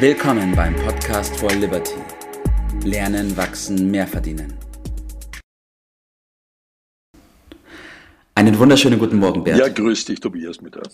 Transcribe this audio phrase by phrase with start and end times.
[0.00, 1.96] Willkommen beim Podcast for Liberty.
[2.84, 4.54] Lernen, wachsen, mehr verdienen.
[8.36, 9.58] Einen wunderschönen guten Morgen, Bert.
[9.58, 10.86] Ja, grüß dich, Tobias, Mittag.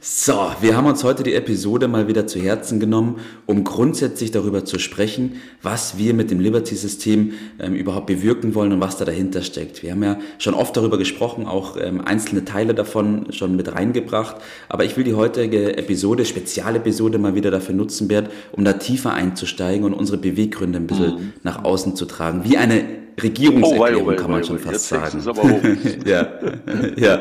[0.00, 3.16] So, wir haben uns heute die Episode mal wieder zu Herzen genommen,
[3.46, 8.80] um grundsätzlich darüber zu sprechen, was wir mit dem Liberty-System ähm, überhaupt bewirken wollen und
[8.80, 9.82] was da dahinter steckt.
[9.82, 14.36] Wir haben ja schon oft darüber gesprochen, auch ähm, einzelne Teile davon schon mit reingebracht,
[14.68, 19.14] aber ich will die heutige Episode, Spezialepisode mal wieder dafür nutzen, Bert, um da tiefer
[19.14, 21.32] einzusteigen und unsere Beweggründe ein bisschen mhm.
[21.42, 25.22] nach außen zu tragen, wie eine Regierungserklärung, oh, wei, oh, kann man schon fast sagen.
[26.04, 26.28] ja.
[26.96, 27.20] ja.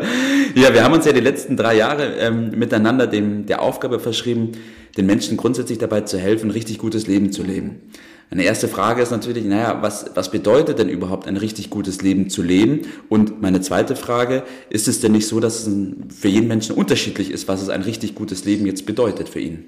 [0.55, 4.51] ja, wir haben uns ja die letzten drei Jahre ähm, miteinander dem, der Aufgabe verschrieben,
[4.97, 7.81] den Menschen grundsätzlich dabei zu helfen, ein richtig gutes Leben zu leben.
[8.29, 12.29] Eine erste Frage ist natürlich, naja, was, was bedeutet denn überhaupt ein richtig gutes Leben
[12.29, 12.81] zu leben?
[13.07, 15.73] Und meine zweite Frage, ist es denn nicht so, dass es
[16.13, 19.65] für jeden Menschen unterschiedlich ist, was es ein richtig gutes Leben jetzt bedeutet für ihn?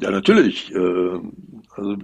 [0.00, 0.74] Ja, natürlich.
[0.74, 1.18] Äh,
[1.74, 1.96] also,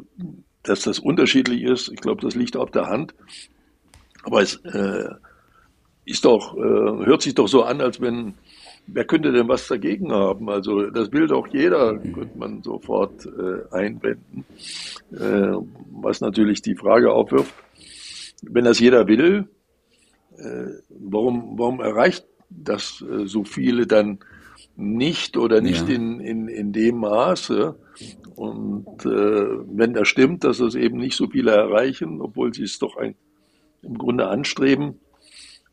[0.63, 3.15] dass das unterschiedlich ist, ich glaube, das liegt auf der Hand.
[4.23, 5.09] Aber es äh,
[6.05, 8.35] ist doch, äh, hört sich doch so an, als wenn,
[8.87, 10.49] wer könnte denn was dagegen haben?
[10.49, 14.45] Also das will doch jeder, könnte man sofort äh, einwenden.
[15.13, 15.57] Äh,
[15.91, 17.55] was natürlich die Frage aufwirft,
[18.43, 19.49] wenn das jeder will,
[20.39, 24.19] äh, warum, warum erreicht das äh, so viele dann
[24.75, 25.95] nicht oder nicht ja.
[25.95, 27.77] in, in, in dem Maße?
[28.35, 32.79] Und äh, wenn das stimmt, dass es eben nicht so viele erreichen, obwohl sie es
[32.79, 33.15] doch ein
[33.83, 35.01] im Grunde anstreben.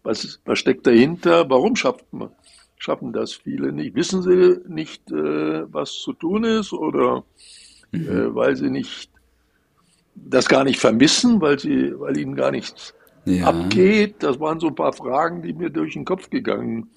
[0.04, 1.50] Was, was steckt dahinter?
[1.50, 2.30] Warum schaffen,
[2.78, 3.96] schaffen das viele nicht?
[3.96, 7.24] Wissen sie nicht, äh, was zu tun ist oder
[7.92, 8.10] mhm.
[8.10, 9.12] äh, weil sie nicht
[10.16, 12.94] das gar nicht vermissen, weil sie, weil ihnen gar nichts
[13.26, 13.46] ja.
[13.46, 14.16] abgeht?
[14.20, 16.90] Das waren so ein paar Fragen, die mir durch den Kopf gegangen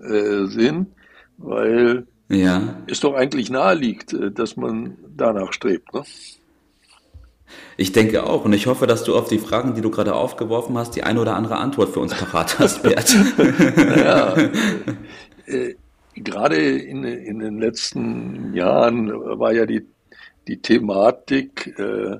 [0.00, 0.88] äh, sind,
[1.38, 2.76] weil ja.
[2.86, 5.92] es doch eigentlich nahe liegt, äh, dass man danach strebt.
[5.94, 6.02] Ne?
[7.76, 10.76] Ich denke auch und ich hoffe, dass du auf die Fragen, die du gerade aufgeworfen
[10.76, 13.16] hast, die eine oder andere Antwort für uns parat hast, Bert.
[13.96, 14.36] ja,
[15.46, 15.74] äh,
[16.14, 19.86] gerade in, in den letzten Jahren war ja die,
[20.48, 22.18] die Thematik äh,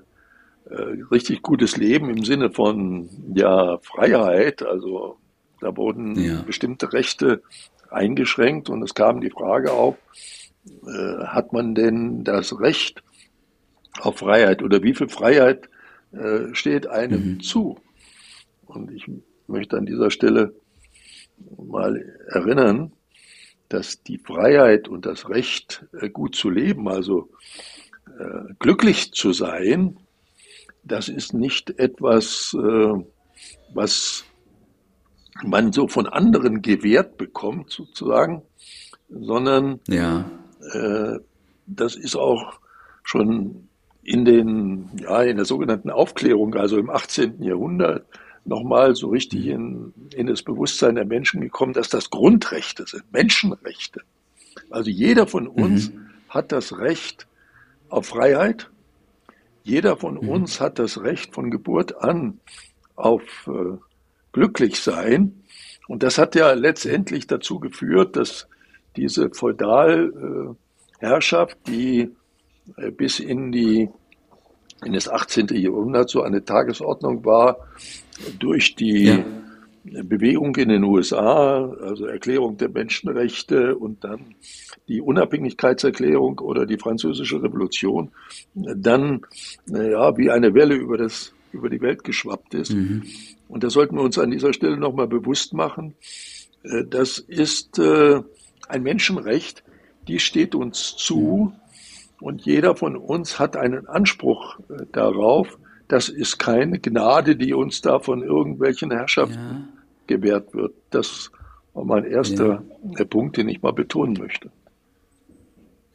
[0.71, 5.17] äh, richtig gutes Leben im Sinne von ja Freiheit, also
[5.61, 6.43] da wurden ja.
[6.43, 7.43] bestimmte Rechte
[7.91, 9.97] eingeschränkt und es kam die Frage auf,
[10.87, 13.03] äh, hat man denn das Recht,
[13.99, 15.69] auf Freiheit oder wie viel Freiheit
[16.13, 17.41] äh, steht einem mhm.
[17.41, 17.79] zu.
[18.67, 19.07] Und ich
[19.47, 20.55] möchte an dieser Stelle
[21.57, 21.97] mal
[22.29, 22.93] erinnern,
[23.69, 27.31] dass die Freiheit und das Recht, äh, gut zu leben, also
[28.19, 29.97] äh, glücklich zu sein,
[30.83, 33.05] das ist nicht etwas, äh,
[33.73, 34.25] was
[35.43, 38.43] man so von anderen gewährt bekommt, sozusagen,
[39.09, 40.31] sondern ja.
[40.73, 41.19] Äh,
[41.67, 42.61] das ist auch
[43.05, 43.70] schon
[44.03, 47.43] in den, ja, in der sogenannten Aufklärung, also im 18.
[47.43, 48.07] Jahrhundert,
[48.45, 54.01] nochmal so richtig in, in das Bewusstsein der Menschen gekommen, dass das Grundrechte sind, Menschenrechte.
[54.71, 56.11] Also jeder von uns mhm.
[56.29, 57.27] hat das Recht
[57.89, 58.71] auf Freiheit.
[59.63, 60.29] Jeder von mhm.
[60.29, 62.41] uns hat das Recht von Geburt an
[62.97, 63.77] auf äh,
[64.33, 65.43] glücklich sein.
[65.89, 68.49] Und das hat ja letztendlich dazu geführt, dass
[68.97, 72.11] diese Feudalherrschaft, äh, die
[72.97, 73.89] bis in die
[74.85, 75.49] in das 18.
[75.49, 77.59] Jahrhundert so eine Tagesordnung war
[78.39, 79.25] durch die ja.
[80.03, 84.35] Bewegung in den USA, also Erklärung der Menschenrechte und dann
[84.89, 88.11] die Unabhängigkeitserklärung oder die französische Revolution,
[88.55, 89.23] dann
[89.67, 92.73] ja wie eine Welle über das über die Welt geschwappt ist.
[92.73, 93.03] Mhm.
[93.49, 95.95] Und das sollten wir uns an dieser Stelle nochmal bewusst machen.
[96.63, 98.21] Äh, das ist äh,
[98.69, 99.65] ein Menschenrecht,
[100.07, 101.53] die steht uns zu,
[102.21, 105.59] und jeder von uns hat einen Anspruch äh, darauf.
[105.89, 109.69] Das ist keine Gnade, die uns da von irgendwelchen Herrschaften ja.
[110.07, 110.73] gewährt wird.
[110.91, 111.33] Das
[111.75, 112.63] war mein erster
[112.97, 113.05] ja.
[113.05, 114.51] Punkt, den ich mal betonen möchte.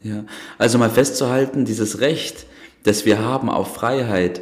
[0.02, 0.26] Ja,
[0.58, 2.46] also mal festzuhalten, dieses Recht,
[2.84, 4.42] das wir haben auf Freiheit,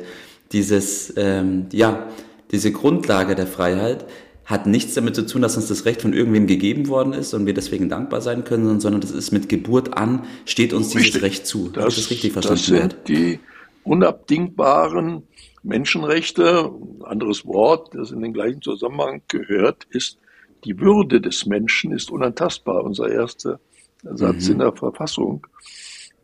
[0.52, 2.08] dieses, ähm, ja,
[2.52, 4.06] diese Grundlage der Freiheit,
[4.46, 7.46] hat nichts damit zu tun, dass uns das Recht von irgendwem gegeben worden ist und
[7.46, 11.14] wir deswegen dankbar sein können, sondern das ist mit Geburt an, steht uns richtig.
[11.14, 11.70] dieses Recht zu.
[11.70, 12.58] Das, ich das richtig verstanden?
[12.58, 13.40] Das sind die
[13.84, 15.24] unabdingbaren
[15.64, 16.72] Menschenrechte.
[17.00, 20.18] Ein anderes Wort, das in den gleichen Zusammenhang gehört, ist
[20.66, 22.84] die Würde des Menschen ist unantastbar.
[22.84, 23.60] Unser erster
[24.04, 24.54] Satz mhm.
[24.54, 25.48] in der Verfassung.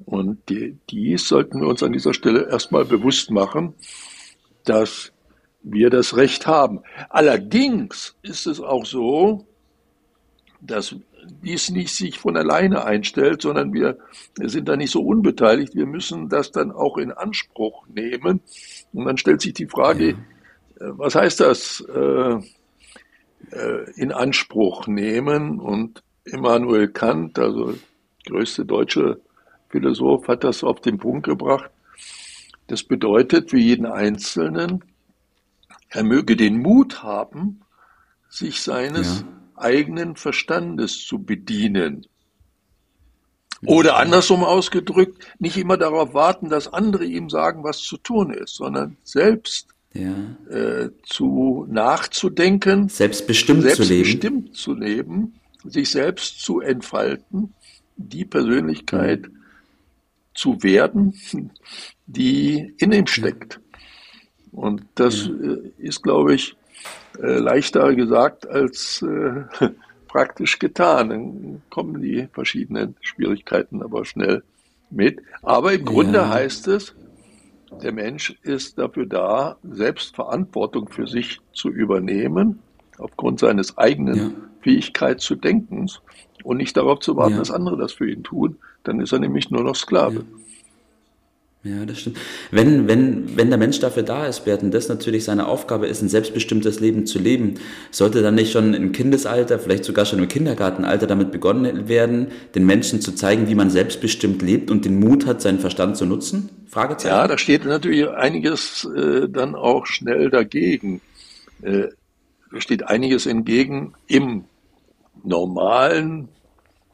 [0.06, 3.74] Und die, dies sollten wir uns an dieser Stelle erstmal bewusst machen,
[4.63, 5.12] dass
[5.61, 6.81] wir das Recht haben.
[7.09, 9.45] Allerdings ist es auch so,
[10.61, 10.95] dass
[11.44, 13.97] die es nicht sich von alleine einstellt, sondern wir
[14.35, 15.75] sind da nicht so unbeteiligt.
[15.75, 18.41] Wir müssen das dann auch in Anspruch nehmen.
[18.94, 20.17] Und dann stellt sich die Frage, ja.
[20.79, 22.39] Äh, was heißt das äh,
[23.51, 25.59] äh, in Anspruch nehmen?
[25.59, 27.75] Und Immanuel Kant, also
[28.25, 29.19] größte deutsche
[29.69, 31.69] Philosoph, hat das auf den Punkt gebracht.
[32.67, 34.83] Das bedeutet für jeden Einzelnen,
[35.89, 37.62] er möge den Mut haben,
[38.30, 39.27] sich seines ja.
[39.56, 42.06] eigenen Verstandes zu bedienen.
[43.65, 48.56] Oder andersrum ausgedrückt, nicht immer darauf warten, dass andere ihm sagen, was zu tun ist,
[48.56, 50.13] sondern selbst ja.
[50.50, 54.94] äh, zu nachzudenken, selbstbestimmt, selbstbestimmt zu, leben.
[55.01, 57.53] zu leben, sich selbst zu entfalten,
[57.97, 59.38] die Persönlichkeit mhm.
[60.33, 61.19] zu werden,
[62.06, 63.59] die in ihm steckt.
[64.51, 65.28] Und das.
[65.28, 66.56] Äh, ist, glaube ich,
[67.22, 69.69] äh, leichter gesagt als äh,
[70.07, 71.10] praktisch getan.
[71.10, 74.44] Dann kommen die verschiedenen Schwierigkeiten aber schnell
[74.90, 75.22] mit.
[75.42, 76.30] Aber im Grunde ja.
[76.30, 76.96] heißt es,
[77.84, 82.60] der Mensch ist dafür da, selbst Verantwortung für sich zu übernehmen,
[82.98, 84.31] aufgrund seines eigenen ja.
[84.62, 85.88] Fähigkeit zu denken
[86.44, 87.40] und nicht darauf zu warten, ja.
[87.40, 88.57] dass andere das für ihn tun.
[88.84, 90.16] Dann ist er nämlich nur noch Sklave.
[90.16, 90.22] Ja,
[91.63, 92.17] das stimmt.
[92.51, 96.01] Wenn, wenn, wenn der Mensch dafür da ist, Bert, und das natürlich seine Aufgabe ist,
[96.01, 97.56] ein selbstbestimmtes Leben zu leben,
[97.91, 102.65] sollte dann nicht schon im Kindesalter, vielleicht sogar schon im Kindergartenalter damit begonnen werden, den
[102.65, 106.50] Menschen zu zeigen, wie man selbstbestimmt lebt und den Mut hat, seinen Verstand zu nutzen?
[106.69, 107.13] Fragezeichen.
[107.13, 111.01] Ja, da steht natürlich einiges äh, dann auch schnell dagegen.
[111.62, 111.89] Äh,
[112.57, 114.45] steht einiges entgegen im
[115.23, 116.29] normalen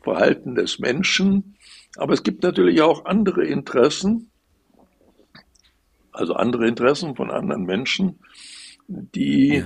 [0.01, 1.55] Verhalten des Menschen.
[1.97, 4.31] Aber es gibt natürlich auch andere Interessen,
[6.15, 8.19] also andere Interessen von anderen Menschen,
[8.87, 9.63] die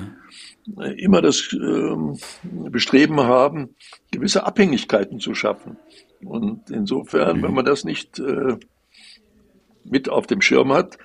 [0.78, 0.84] ja.
[0.86, 3.76] immer das äh, Bestreben haben,
[4.12, 5.78] gewisse Abhängigkeiten zu schaffen.
[6.24, 7.44] Und insofern, mhm.
[7.44, 8.58] wenn man das nicht äh,
[9.84, 10.98] mit auf dem Schirm hat,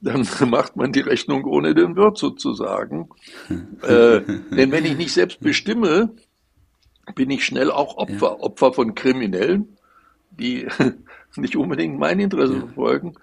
[0.00, 3.08] dann macht man die Rechnung ohne den Wirt sozusagen.
[3.82, 4.20] äh,
[4.50, 6.14] denn wenn ich nicht selbst bestimme,
[7.14, 8.40] bin ich schnell auch Opfer, ja.
[8.40, 9.76] Opfer von Kriminellen,
[10.30, 10.66] die
[11.36, 12.60] nicht unbedingt mein Interesse ja.
[12.60, 13.14] verfolgen,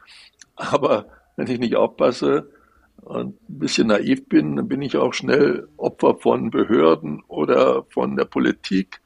[0.56, 1.08] aber
[1.38, 2.50] wenn ich nicht aufpasse
[2.98, 8.18] und ein bisschen naiv bin, dann bin ich auch schnell Opfer von Behörden oder von
[8.18, 9.00] der Politik,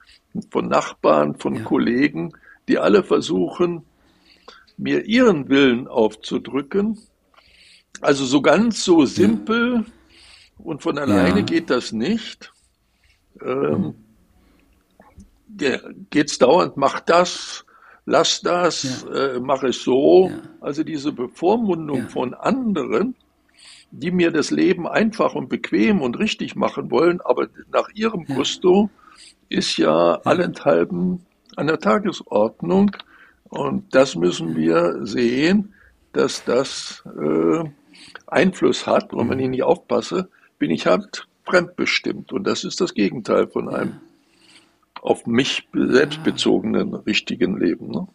[0.50, 1.63] von Nachbarn, von ja.
[1.63, 2.31] Kollegen,
[2.68, 3.83] die alle versuchen,
[4.78, 6.98] mir ihren Willen aufzudrücken.
[8.00, 9.86] Also so ganz so simpel
[10.57, 11.45] und von alleine ja.
[11.45, 12.54] geht das nicht.
[13.44, 13.94] Ähm,
[15.57, 15.69] mhm.
[16.10, 17.66] Geht's dauernd, mach das,
[18.12, 19.36] lass das, ja.
[19.36, 20.30] äh, mach es so.
[20.30, 20.38] Ja.
[20.60, 22.08] Also diese Bevormundung ja.
[22.08, 23.16] von anderen,
[23.92, 28.90] die mir das Leben einfach und bequem und richtig machen wollen, aber nach ihrem Gusto
[29.50, 31.25] ist ja allenthalben
[31.56, 32.92] an der Tagesordnung.
[33.50, 35.74] Und das müssen wir sehen,
[36.13, 37.63] dass das äh,
[38.28, 39.13] Einfluss hat.
[39.13, 42.31] Und wenn ich nicht aufpasse, bin ich halt fremdbestimmt.
[42.31, 44.00] Und das ist das Gegenteil von einem
[45.01, 47.89] auf mich selbst bezogenen richtigen Leben.
[47.89, 48.07] Ne?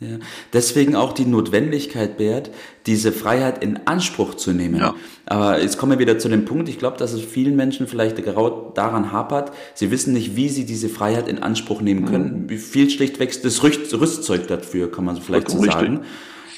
[0.00, 0.18] Ja.
[0.52, 2.50] Deswegen auch die Notwendigkeit, Bert,
[2.86, 4.76] diese Freiheit in Anspruch zu nehmen.
[4.76, 4.94] Ja.
[5.26, 8.16] Aber jetzt kommen wir wieder zu dem Punkt, ich glaube, dass es vielen Menschen vielleicht
[8.22, 12.42] genau daran hapert, sie wissen nicht, wie sie diese Freiheit in Anspruch nehmen können.
[12.42, 12.50] Mhm.
[12.50, 15.98] Wie viel schlichtweg das Rüstzeug dafür, kann man vielleicht so sagen.
[15.98, 16.10] Richtig.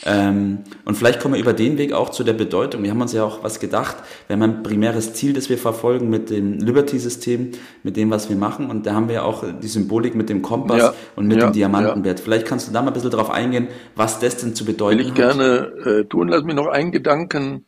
[0.06, 2.82] Ähm, und vielleicht kommen wir über den Weg auch zu der Bedeutung.
[2.82, 3.96] Wir haben uns ja auch was gedacht.
[4.26, 8.36] Wir haben ein primäres Ziel, das wir verfolgen mit dem Liberty-System, mit dem, was wir
[8.36, 8.68] machen.
[8.68, 11.52] Und da haben wir auch die Symbolik mit dem Kompass ja, und mit ja, dem
[11.54, 12.18] Diamantenwert.
[12.18, 12.24] Ja.
[12.24, 15.04] Vielleicht kannst du da mal ein bisschen drauf eingehen, was das denn zu bedeuten hat.
[15.04, 16.28] Will ich gerne äh, tun.
[16.28, 17.64] Lass mich noch einen Gedanken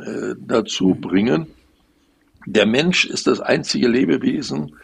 [0.00, 1.48] äh, dazu bringen.
[2.46, 4.76] Der Mensch ist das einzige Lebewesen,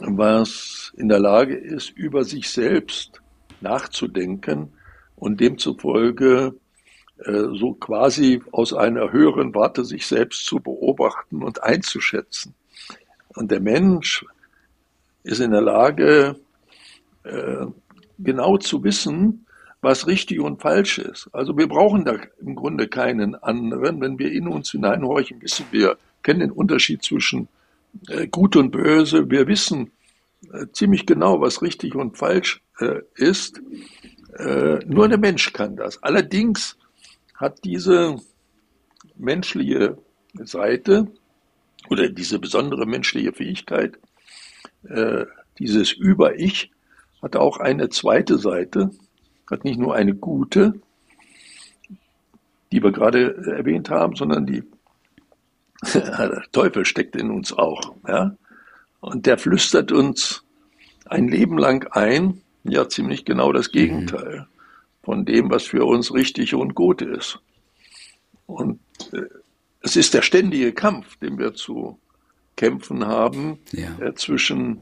[0.00, 3.20] was in der Lage ist, über sich selbst
[3.60, 4.70] nachzudenken
[5.16, 6.54] und demzufolge
[7.18, 12.54] äh, so quasi aus einer höheren Warte sich selbst zu beobachten und einzuschätzen.
[13.34, 14.24] Und der Mensch
[15.22, 16.36] ist in der Lage,
[17.24, 17.66] äh,
[18.18, 19.46] genau zu wissen,
[19.80, 21.28] was richtig und falsch ist.
[21.32, 24.00] Also wir brauchen da im Grunde keinen anderen.
[24.00, 27.48] Wenn wir in uns hineinhorchen, wissen wir, kennen den Unterschied zwischen
[28.08, 29.30] äh, gut und böse.
[29.30, 29.90] Wir wissen
[30.72, 32.62] ziemlich genau, was richtig und falsch
[33.16, 33.60] ist.
[34.38, 36.02] Äh, nur der Mensch kann das.
[36.02, 36.76] Allerdings
[37.34, 38.16] hat diese
[39.16, 39.96] menschliche
[40.34, 41.08] Seite
[41.88, 43.98] oder diese besondere menschliche Fähigkeit,
[44.88, 45.24] äh,
[45.58, 46.70] dieses Über-Ich,
[47.22, 48.90] hat auch eine zweite Seite,
[49.50, 50.74] hat nicht nur eine gute,
[52.72, 54.64] die wir gerade erwähnt haben, sondern die
[55.94, 57.94] der Teufel steckt in uns auch.
[58.06, 58.36] Ja?
[59.00, 60.44] Und der flüstert uns
[61.06, 64.46] ein Leben lang ein, ja ziemlich genau das Gegenteil mhm.
[65.02, 67.40] von dem, was für uns richtig und gut ist.
[68.46, 68.80] Und
[69.12, 69.22] äh,
[69.80, 71.98] es ist der ständige Kampf, den wir zu
[72.56, 73.96] kämpfen haben ja.
[74.00, 74.80] äh, zwischen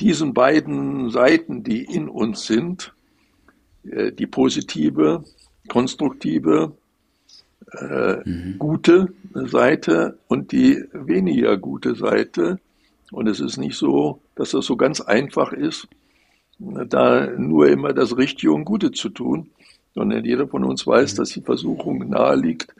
[0.00, 2.94] diesen beiden Seiten, die in uns sind,
[3.84, 5.24] äh, die positive,
[5.68, 6.72] konstruktive,
[7.72, 8.58] äh, mhm.
[8.58, 12.58] gute Seite und die weniger gute Seite.
[13.10, 15.88] Und es ist nicht so, dass das so ganz einfach ist,
[16.58, 19.50] da nur immer das Richtige und Gute zu tun,
[19.94, 21.16] sondern jeder von uns weiß, mhm.
[21.16, 22.74] dass die Versuchung nahe liegt,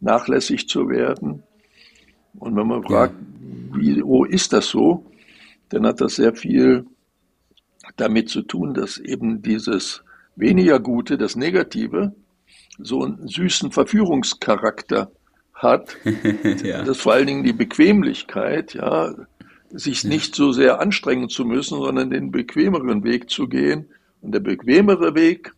[0.00, 1.42] nachlässig zu werden.
[2.38, 3.14] Und wenn man fragt,
[3.72, 5.04] wie, wo ist das so,
[5.70, 6.86] dann hat das sehr viel
[7.96, 10.02] damit zu tun, dass eben dieses
[10.36, 12.14] weniger Gute, das Negative,
[12.78, 15.10] so einen süßen Verführungscharakter
[15.52, 15.96] hat.
[16.62, 16.84] ja.
[16.84, 19.14] Das vor allen Dingen die Bequemlichkeit, ja,
[19.70, 20.08] sich ja.
[20.08, 23.88] nicht so sehr anstrengen zu müssen, sondern den bequemeren Weg zu gehen.
[24.20, 25.52] Und der bequemere Weg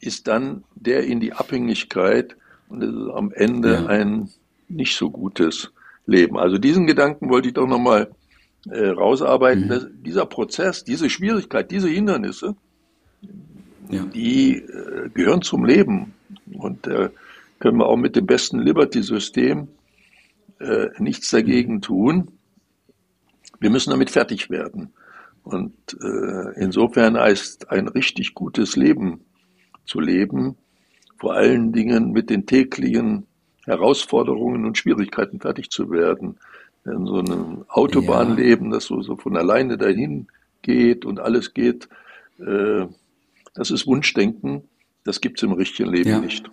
[0.00, 2.36] ist dann der in die Abhängigkeit
[2.68, 3.86] und es ist am Ende ja.
[3.86, 4.30] ein
[4.68, 5.72] nicht so gutes
[6.06, 6.38] Leben.
[6.38, 8.10] Also diesen Gedanken wollte ich doch nochmal
[8.70, 9.64] äh, rausarbeiten.
[9.64, 9.68] Mhm.
[9.68, 12.54] Dass dieser Prozess, diese Schwierigkeit, diese Hindernisse,
[13.90, 14.04] ja.
[14.04, 16.14] die äh, gehören zum Leben.
[16.52, 17.10] Und äh,
[17.58, 19.68] können wir auch mit dem besten Liberty-System
[20.60, 21.82] äh, nichts dagegen mhm.
[21.82, 22.28] tun.
[23.60, 24.92] Wir müssen damit fertig werden.
[25.42, 29.24] Und äh, insofern heißt ein richtig gutes Leben
[29.86, 30.56] zu leben,
[31.18, 33.26] vor allen Dingen mit den täglichen
[33.64, 36.38] Herausforderungen und Schwierigkeiten fertig zu werden.
[36.84, 38.74] In so einem Autobahnleben, ja.
[38.74, 40.28] das so, so von alleine dahin
[40.62, 41.88] geht und alles geht,
[42.38, 42.86] äh,
[43.54, 44.62] das ist Wunschdenken.
[45.04, 46.18] Das gibt es im richtigen Leben ja.
[46.20, 46.50] nicht.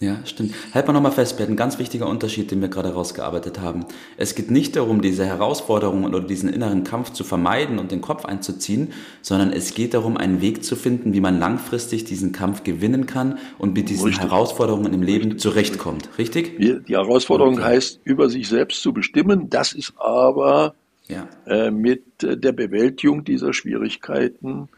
[0.00, 0.54] Ja, stimmt.
[0.72, 3.84] Halt mal nochmal fest, ein ganz wichtiger Unterschied, den wir gerade rausgearbeitet haben.
[4.16, 8.24] Es geht nicht darum, diese Herausforderungen oder diesen inneren Kampf zu vermeiden und den Kopf
[8.24, 13.06] einzuziehen, sondern es geht darum, einen Weg zu finden, wie man langfristig diesen Kampf gewinnen
[13.06, 14.22] kann und mit diesen Richtig.
[14.22, 15.40] Herausforderungen im Leben Richtig.
[15.40, 16.08] zurechtkommt.
[16.16, 16.58] Richtig?
[16.58, 17.64] Die Herausforderung okay.
[17.64, 19.50] heißt, über sich selbst zu bestimmen.
[19.50, 20.76] Das ist aber
[21.08, 21.28] ja.
[21.46, 24.68] äh, mit der Bewältigung dieser Schwierigkeiten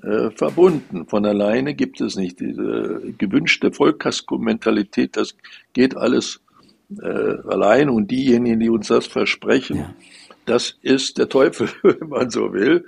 [0.00, 1.06] äh, verbunden.
[1.06, 5.36] Von alleine gibt es nicht diese gewünschte Vollkasko-Mentalität, das
[5.72, 6.40] geht alles
[7.00, 9.94] äh, allein und diejenigen, die uns das versprechen, ja.
[10.46, 12.86] das ist der Teufel, wenn man so will,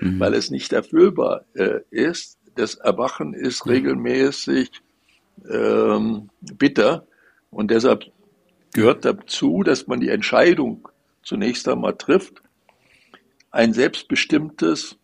[0.00, 0.20] mhm.
[0.20, 2.38] weil es nicht erfüllbar äh, ist.
[2.56, 4.70] Das Erwachen ist regelmäßig
[5.50, 7.06] ähm, bitter
[7.50, 8.04] und deshalb
[8.72, 10.88] gehört dazu, dass man die Entscheidung
[11.22, 12.42] zunächst einmal trifft,
[13.50, 14.98] ein selbstbestimmtes,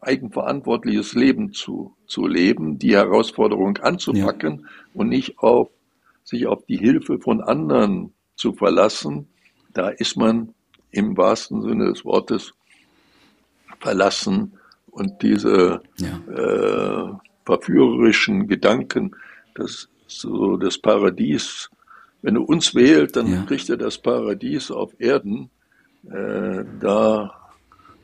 [0.00, 4.66] eigenverantwortliches Leben zu, zu leben, die Herausforderung anzupacken ja.
[4.94, 5.68] und nicht auf,
[6.24, 9.28] sich auf die Hilfe von anderen zu verlassen.
[9.72, 10.54] Da ist man
[10.90, 12.54] im wahrsten Sinne des Wortes
[13.80, 14.52] verlassen
[14.90, 16.18] und diese ja.
[16.32, 17.12] äh,
[17.44, 19.14] verführerischen Gedanken,
[19.54, 21.70] das so das Paradies,
[22.22, 23.42] wenn er uns wählt, dann ja.
[23.42, 25.50] kriegt er das Paradies auf Erden.
[26.10, 27.47] Äh, da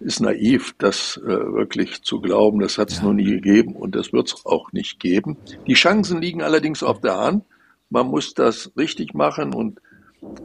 [0.01, 2.61] ist naiv, das äh, wirklich zu glauben.
[2.61, 3.05] Das hat es ja.
[3.05, 5.37] noch nie gegeben und das wird es auch nicht geben.
[5.67, 7.45] Die Chancen liegen allerdings auf der Hand.
[7.91, 9.81] Man muss das richtig machen und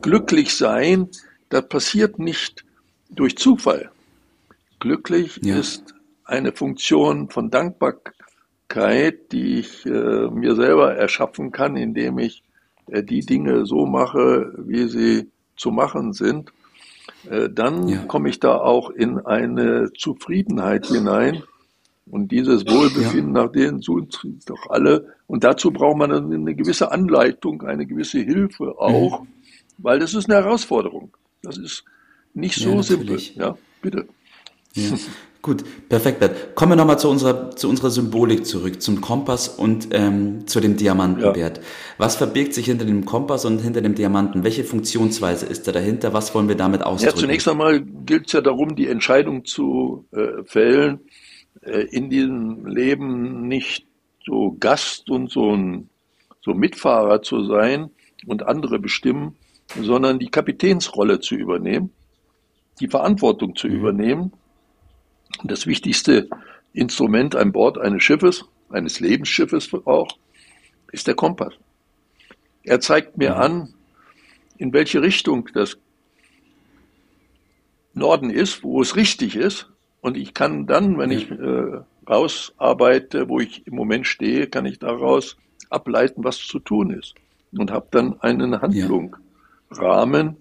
[0.01, 1.09] glücklich sein.
[1.49, 2.63] Das passiert nicht
[3.09, 3.91] durch Zufall.
[4.79, 5.57] Glücklich ja.
[5.57, 12.43] ist eine Funktion von Dankbarkeit, die ich äh, mir selber erschaffen kann, indem ich
[12.87, 16.51] äh, die Dinge so mache, wie sie zu machen sind.
[17.29, 18.03] Äh, dann ja.
[18.05, 21.43] komme ich da auch in eine Zufriedenheit hinein.
[22.05, 23.43] Und dieses Wohlbefinden, ja.
[23.43, 25.13] nach denen suchen doch alle.
[25.27, 29.27] Und dazu braucht man eine gewisse Anleitung, eine gewisse Hilfe auch, mhm.
[29.77, 31.15] weil das ist eine Herausforderung.
[31.43, 31.83] Das ist
[32.33, 33.19] nicht so ja, simpel.
[33.35, 34.07] Ja, bitte.
[34.73, 34.97] Ja.
[35.41, 36.53] Gut, perfekt, Bert.
[36.55, 40.75] Kommen wir nochmal zu unserer, zu unserer Symbolik zurück, zum Kompass und ähm, zu dem
[40.75, 41.31] Diamanten, ja.
[41.31, 41.61] Bert.
[41.97, 44.43] Was verbirgt sich hinter dem Kompass und hinter dem Diamanten?
[44.43, 46.13] Welche Funktionsweise ist da dahinter?
[46.13, 47.15] Was wollen wir damit ausdrücken?
[47.15, 50.99] Ja, zunächst einmal gilt es ja darum, die Entscheidung zu äh, fällen,
[51.61, 53.87] äh, in diesem Leben nicht
[54.25, 55.89] so Gast und so ein
[56.41, 57.91] so Mitfahrer zu sein
[58.27, 59.37] und andere bestimmen,
[59.81, 61.91] sondern die Kapitänsrolle zu übernehmen,
[62.81, 63.75] die Verantwortung zu mhm.
[63.75, 64.33] übernehmen
[65.43, 66.29] das wichtigste
[66.73, 70.17] Instrument an Bord eines Schiffes, eines Lebensschiffes auch,
[70.91, 71.53] ist der Kompass.
[72.63, 73.41] Er zeigt mir mhm.
[73.41, 73.73] an,
[74.57, 75.77] in welche Richtung das
[77.93, 79.69] Norden ist, wo es richtig ist.
[80.01, 84.79] Und ich kann dann, wenn ich äh, rausarbeite, wo ich im Moment stehe, kann ich
[84.79, 85.37] daraus
[85.69, 87.15] ableiten, was zu tun ist.
[87.51, 89.15] Und habe dann einen Handlung,
[89.71, 89.77] ja.
[89.77, 90.37] Rahmen,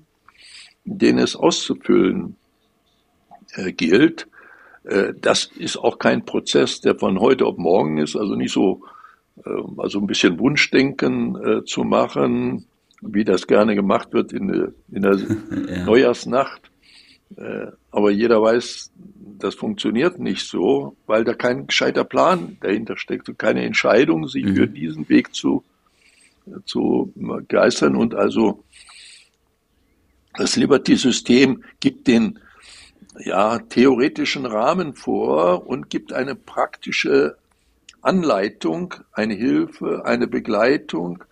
[0.84, 2.36] den es auszufüllen
[3.54, 4.28] äh, gilt.
[4.88, 8.82] Äh, das ist auch kein Prozess, der von heute auf morgen ist, also nicht so,
[9.44, 12.66] äh, also ein bisschen Wunschdenken äh, zu machen,
[13.02, 15.16] wie das gerne gemacht wird in der, in der
[15.68, 15.84] ja.
[15.84, 16.70] Neujahrsnacht.
[17.36, 18.90] Äh, aber jeder weiß,
[19.38, 24.44] das funktioniert nicht so, weil da kein gescheiter Plan dahinter steckt und keine Entscheidung, sich
[24.44, 24.56] mhm.
[24.56, 25.62] für diesen Weg zu,
[26.64, 27.12] zu
[27.46, 27.94] geistern.
[27.94, 28.64] Und also
[30.36, 32.38] das Liberty-System gibt den
[33.24, 37.36] ja, theoretischen Rahmen vor und gibt eine praktische
[38.02, 41.24] Anleitung, eine Hilfe, eine Begleitung.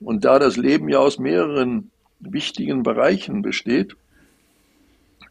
[0.00, 3.96] Und da das Leben ja aus mehreren wichtigen Bereichen besteht,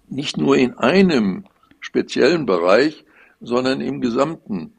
[0.07, 1.45] nicht nur in einem
[1.79, 3.05] speziellen Bereich,
[3.41, 4.73] sondern im gesamten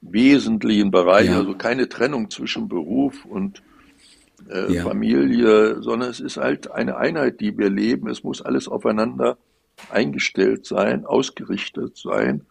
[0.00, 1.36] wesentlichen Bereich, ja.
[1.36, 3.62] also keine Trennung zwischen Beruf und
[4.50, 4.82] äh, ja.
[4.82, 8.08] Familie, sondern es ist halt eine Einheit, die wir leben.
[8.08, 9.36] Es muss alles aufeinander
[9.90, 12.42] eingestellt sein, ausgerichtet sein.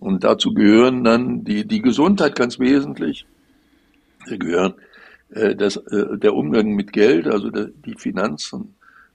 [0.00, 3.26] Und dazu gehören dann die, die Gesundheit ganz wesentlich.
[4.28, 4.74] Da gehören
[5.30, 8.74] äh, das, äh, der Umgang mit Geld, also der, die Finanzen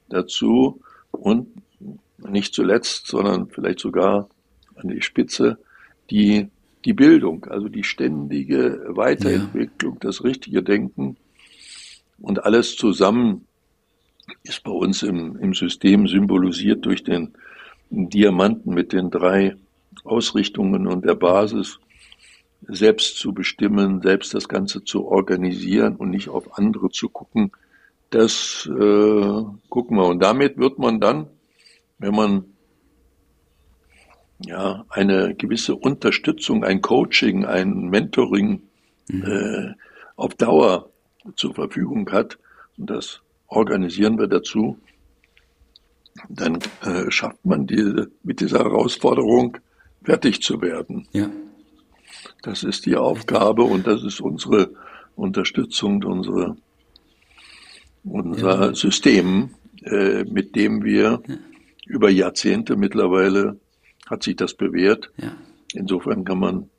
[0.10, 0.82] dazu
[1.12, 1.48] und
[2.18, 4.30] nicht zuletzt, sondern vielleicht sogar
[4.76, 5.58] an die Spitze,
[6.10, 6.48] die,
[6.86, 10.00] die Bildung, also die ständige Weiterentwicklung, ja.
[10.02, 11.18] das richtige Denken
[12.20, 13.47] und alles zusammen
[14.44, 17.34] ist bei uns im, im System symbolisiert durch den
[17.90, 19.56] Diamanten mit den drei
[20.04, 21.80] Ausrichtungen und der Basis,
[22.68, 27.52] selbst zu bestimmen, selbst das Ganze zu organisieren und nicht auf andere zu gucken.
[28.10, 30.06] Das äh, gucken wir.
[30.06, 31.28] Und damit wird man dann,
[32.00, 32.46] wenn man
[34.40, 38.62] ja eine gewisse Unterstützung, ein Coaching, ein Mentoring
[39.08, 39.24] mhm.
[39.24, 39.74] äh,
[40.16, 40.90] auf Dauer
[41.36, 42.38] zur Verfügung hat,
[42.78, 44.78] und das organisieren wir dazu,
[46.30, 49.58] dann äh, schafft man diese, mit dieser Herausforderung
[50.04, 51.08] fertig zu werden.
[51.12, 51.30] Ja.
[52.42, 54.72] Das ist die Aufgabe und das ist unsere
[55.16, 56.56] Unterstützung, unsere,
[58.04, 58.76] unser ja.
[58.76, 59.52] System,
[59.84, 61.38] äh, mit dem wir ja.
[61.86, 63.60] über Jahrzehnte mittlerweile
[64.08, 65.12] hat sich das bewährt.
[65.18, 65.36] Ja.
[65.74, 66.70] Insofern kann man,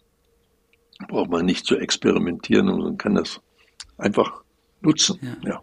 [1.08, 3.40] braucht man nicht zu experimentieren und man kann das
[3.98, 4.42] einfach
[4.80, 5.18] nutzen.
[5.44, 5.60] Ja.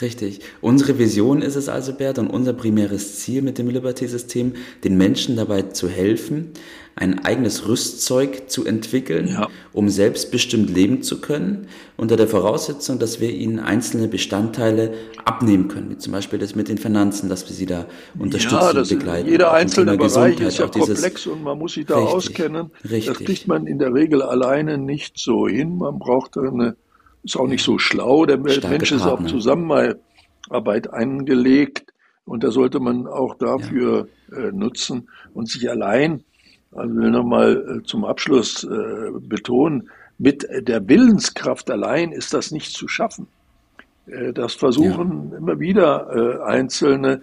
[0.00, 0.40] Richtig.
[0.60, 5.36] Unsere Vision ist es also, Bert, und unser primäres Ziel mit dem Liberty-System, den Menschen
[5.36, 6.52] dabei zu helfen,
[6.94, 9.48] ein eigenes Rüstzeug zu entwickeln, ja.
[9.72, 15.90] um selbstbestimmt leben zu können, unter der Voraussetzung, dass wir ihnen einzelne Bestandteile abnehmen können,
[15.90, 17.86] wie zum Beispiel das mit den Finanzen, dass wir sie da
[18.18, 19.28] unterstützen ja, das und begleiten.
[19.28, 22.70] Jeder einzelne Bereich ist ja komplex und man muss sich da richtig, auskennen.
[22.82, 23.06] Richtig.
[23.06, 25.78] Das kriegt man in der Regel alleine nicht so hin.
[25.78, 26.76] Man braucht eine
[27.24, 28.26] ist auch nicht so schlau.
[28.26, 31.92] Der Starke Mensch ist auf Zusammenarbeit angelegt
[32.24, 34.38] und da sollte man auch dafür ja.
[34.38, 36.24] äh, nutzen und sich allein,
[36.72, 42.72] also will nochmal äh, zum Abschluss äh, betonen, mit der Willenskraft allein ist das nicht
[42.72, 43.28] zu schaffen.
[44.06, 45.38] Äh, das versuchen ja.
[45.38, 47.22] immer wieder Einzelne,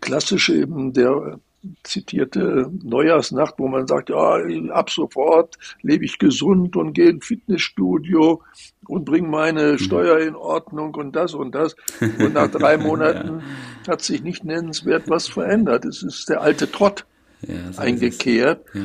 [0.00, 1.38] klassische eben der
[1.84, 4.36] zitierte Neujahrsnacht, wo man sagt, ja,
[4.70, 8.42] ab sofort lebe ich gesund und gehe ins Fitnessstudio
[8.88, 9.78] und bringe meine mhm.
[9.78, 11.76] Steuer in Ordnung und das und das.
[12.00, 13.40] Und nach drei Monaten
[13.86, 13.92] ja.
[13.92, 15.84] hat sich nicht nennenswert was verändert.
[15.84, 17.06] Es ist der alte Trott
[17.46, 18.64] ja, so eingekehrt.
[18.74, 18.80] Ja.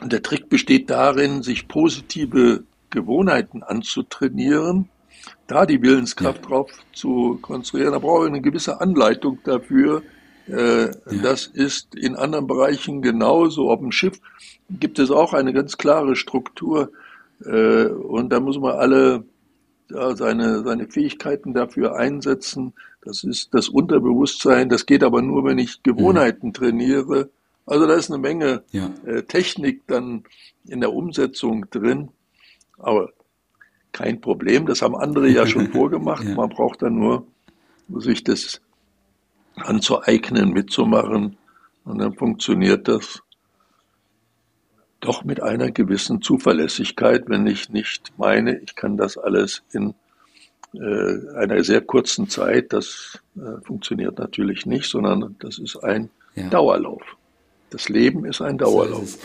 [0.00, 4.88] Und der Trick besteht darin, sich positive Gewohnheiten anzutrainieren,
[5.46, 7.92] da die Willenskraft drauf zu konstruieren.
[7.92, 10.02] Da brauche ich eine gewisse Anleitung dafür,
[10.50, 11.22] äh, ja.
[11.22, 13.70] Das ist in anderen Bereichen genauso.
[13.70, 14.20] Auf dem Schiff
[14.68, 16.90] gibt es auch eine ganz klare Struktur
[17.44, 19.24] äh, und da muss man alle
[19.90, 22.74] ja, seine, seine Fähigkeiten dafür einsetzen.
[23.02, 24.68] Das ist das Unterbewusstsein.
[24.68, 26.52] Das geht aber nur, wenn ich Gewohnheiten mhm.
[26.52, 27.30] trainiere.
[27.66, 28.90] Also da ist eine Menge ja.
[29.06, 30.24] äh, Technik dann
[30.66, 32.10] in der Umsetzung drin.
[32.78, 33.10] Aber
[33.92, 34.66] kein Problem.
[34.66, 36.24] Das haben andere ja schon vorgemacht.
[36.24, 36.34] Ja.
[36.34, 37.26] Man braucht dann nur
[37.88, 38.60] sich das
[39.62, 41.36] anzueignen, mitzumachen.
[41.84, 43.22] Und dann funktioniert das
[45.00, 49.94] doch mit einer gewissen Zuverlässigkeit, wenn ich nicht meine, ich kann das alles in
[50.74, 52.72] äh, einer sehr kurzen Zeit.
[52.72, 56.48] Das äh, funktioniert natürlich nicht, sondern das ist ein ja.
[56.48, 57.02] Dauerlauf.
[57.70, 59.08] Das Leben ist ein Dauerlauf.
[59.08, 59.18] So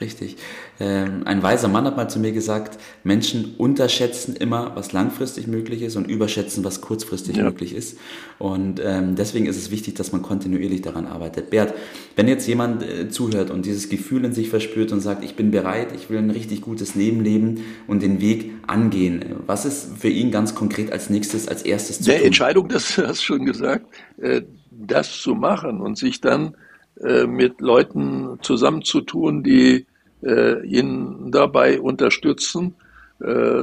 [0.00, 0.36] Richtig.
[0.78, 5.82] Ähm, ein weiser Mann hat mal zu mir gesagt, Menschen unterschätzen immer, was langfristig möglich
[5.82, 7.44] ist und überschätzen, was kurzfristig ja.
[7.44, 7.98] möglich ist.
[8.38, 11.50] Und ähm, deswegen ist es wichtig, dass man kontinuierlich daran arbeitet.
[11.50, 11.74] Bert,
[12.14, 15.50] wenn jetzt jemand äh, zuhört und dieses Gefühl in sich verspürt und sagt, ich bin
[15.50, 20.08] bereit, ich will ein richtig gutes Leben leben und den Weg angehen, was ist für
[20.08, 22.26] ihn ganz konkret als nächstes, als erstes zu Der tun?
[22.26, 23.86] Entscheidung, das hast du schon gesagt,
[24.18, 26.54] äh, das zu machen und sich dann
[27.02, 29.86] äh, mit Leuten zusammenzutun, die
[30.22, 32.74] äh, ihn dabei unterstützen.
[33.20, 33.62] Äh,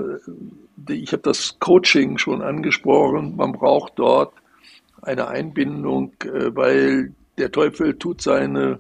[0.90, 3.36] ich habe das Coaching schon angesprochen.
[3.36, 4.34] Man braucht dort
[5.02, 8.80] eine Einbindung, äh, weil der Teufel tut seine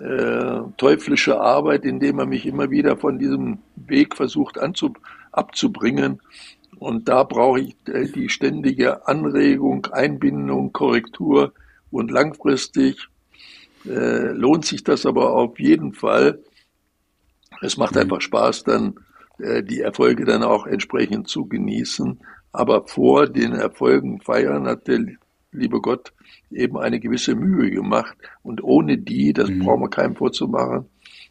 [0.00, 4.94] äh, teuflische Arbeit, indem er mich immer wieder von diesem Weg versucht anzu,
[5.30, 6.20] abzubringen.
[6.78, 11.52] Und da brauche ich äh, die ständige Anregung, Einbindung, Korrektur
[11.90, 13.08] und langfristig
[13.86, 16.42] äh, lohnt sich das aber auf jeden Fall.
[17.60, 18.02] Es macht mhm.
[18.02, 18.94] einfach Spaß, dann
[19.38, 22.20] äh, die Erfolge dann auch entsprechend zu genießen.
[22.52, 25.04] Aber vor den Erfolgen feiern hat der
[25.52, 26.12] liebe Gott
[26.50, 28.16] eben eine gewisse Mühe gemacht.
[28.42, 29.60] Und ohne die, das mhm.
[29.60, 30.86] brauchen wir keinem vorzumachen,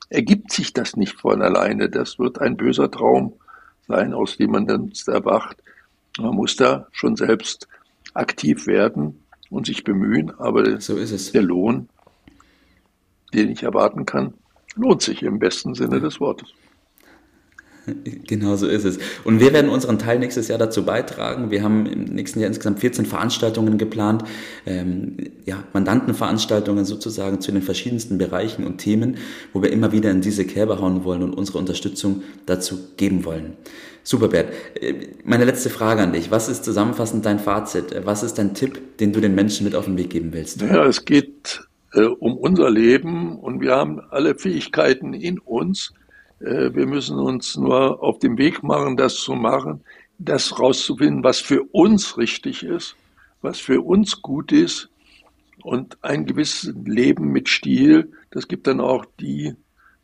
[0.10, 1.90] ergibt sich das nicht von alleine.
[1.90, 3.34] Das wird ein böser Traum
[3.88, 5.58] sein, aus dem man dann erwacht.
[6.20, 7.68] Man muss da schon selbst
[8.14, 11.90] aktiv werden und sich bemühen, aber so der Lohn,
[13.34, 14.34] den ich erwarten kann,
[14.76, 16.50] lohnt sich im besten Sinne des Wortes.
[18.28, 18.98] Genau so ist es.
[19.24, 21.52] Und wir werden unseren Teil nächstes Jahr dazu beitragen.
[21.52, 24.24] Wir haben im nächsten Jahr insgesamt 14 Veranstaltungen geplant,
[24.66, 29.18] ähm, ja, Mandantenveranstaltungen sozusagen zu den verschiedensten Bereichen und Themen,
[29.52, 33.58] wo wir immer wieder in diese Kerbe hauen wollen und unsere Unterstützung dazu geben wollen.
[34.04, 34.54] Super, Bert.
[34.80, 36.32] Äh, meine letzte Frage an dich.
[36.32, 37.96] Was ist zusammenfassend dein Fazit?
[38.06, 40.62] Was ist dein Tipp, den du den Menschen mit auf den Weg geben willst?
[40.62, 43.38] Ja, es geht äh, um unser Leben.
[43.40, 45.94] Und wir haben alle Fähigkeiten in uns,
[46.40, 49.82] äh, wir müssen uns nur auf den Weg machen, das zu machen,
[50.18, 52.96] das rauszufinden, was für uns richtig ist,
[53.42, 54.90] was für uns gut ist.
[55.64, 59.56] Und ein gewisses Leben mit Stil, das gibt dann auch die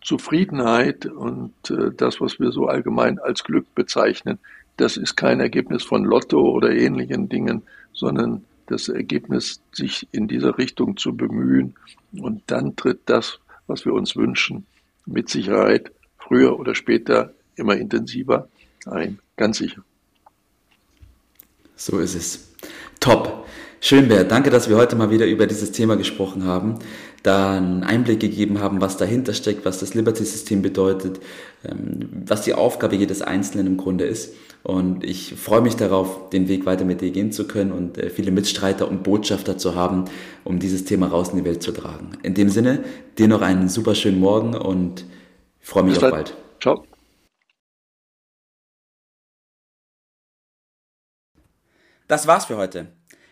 [0.02, 1.06] Zufriedenheit.
[1.06, 4.40] Und äh, das, was wir so allgemein als Glück bezeichnen,
[4.78, 10.58] das ist kein Ergebnis von Lotto oder ähnlichen Dingen, sondern das Ergebnis, sich in dieser
[10.58, 11.76] Richtung zu bemühen.
[12.18, 14.66] Und dann tritt das, was wir uns wünschen,
[15.06, 18.48] mit Sicherheit früher oder später immer intensiver
[18.86, 19.20] ein.
[19.38, 19.84] Ganz sicher.
[21.76, 22.54] So ist es.
[23.00, 23.48] Top.
[23.82, 24.30] Schön, Bert.
[24.32, 26.80] Danke, dass wir heute mal wieder über dieses Thema gesprochen haben,
[27.24, 31.20] da einen Einblick gegeben haben, was dahinter steckt, was das Liberty-System bedeutet,
[31.64, 34.34] ähm, was die Aufgabe jedes Einzelnen im Grunde ist.
[34.64, 38.10] Und ich freue mich darauf, den Weg weiter mit dir gehen zu können und äh,
[38.10, 40.06] viele Mitstreiter und Botschafter zu haben,
[40.44, 42.12] um dieses Thema raus in die Welt zu tragen.
[42.24, 42.84] In dem Sinne,
[43.18, 45.06] dir noch einen super schönen Morgen und
[45.62, 46.36] ich freue mich Bis auf bald.
[46.62, 46.84] Ciao.
[52.08, 52.99] Das war's für heute.